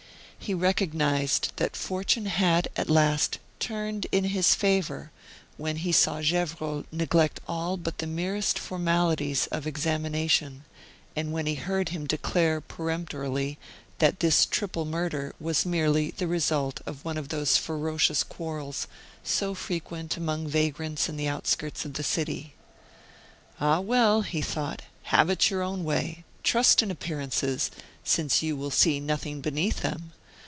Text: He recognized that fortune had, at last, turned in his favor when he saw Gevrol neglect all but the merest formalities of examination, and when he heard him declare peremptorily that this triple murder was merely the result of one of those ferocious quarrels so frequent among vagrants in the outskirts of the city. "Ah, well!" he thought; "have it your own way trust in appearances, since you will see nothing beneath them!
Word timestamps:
He 0.43 0.55
recognized 0.55 1.51
that 1.57 1.75
fortune 1.75 2.25
had, 2.25 2.67
at 2.75 2.89
last, 2.89 3.37
turned 3.59 4.07
in 4.11 4.23
his 4.23 4.55
favor 4.55 5.11
when 5.55 5.77
he 5.77 5.91
saw 5.91 6.19
Gevrol 6.19 6.83
neglect 6.91 7.39
all 7.47 7.77
but 7.77 7.99
the 7.99 8.07
merest 8.07 8.57
formalities 8.57 9.45
of 9.51 9.67
examination, 9.67 10.65
and 11.15 11.31
when 11.31 11.45
he 11.45 11.55
heard 11.55 11.89
him 11.89 12.07
declare 12.07 12.59
peremptorily 12.59 13.59
that 13.99 14.19
this 14.19 14.47
triple 14.47 14.83
murder 14.83 15.35
was 15.39 15.63
merely 15.65 16.09
the 16.09 16.27
result 16.27 16.81
of 16.87 17.05
one 17.05 17.17
of 17.19 17.29
those 17.29 17.55
ferocious 17.57 18.23
quarrels 18.23 18.87
so 19.23 19.53
frequent 19.53 20.17
among 20.17 20.47
vagrants 20.47 21.07
in 21.07 21.17
the 21.17 21.27
outskirts 21.29 21.85
of 21.85 21.93
the 21.93 22.03
city. 22.03 22.55
"Ah, 23.59 23.79
well!" 23.79 24.23
he 24.23 24.41
thought; 24.41 24.81
"have 25.03 25.29
it 25.29 25.51
your 25.51 25.61
own 25.61 25.83
way 25.83 26.25
trust 26.43 26.81
in 26.81 26.89
appearances, 26.89 27.69
since 28.03 28.41
you 28.41 28.57
will 28.57 28.71
see 28.71 28.99
nothing 28.99 29.39
beneath 29.39 29.81
them! 29.81 30.11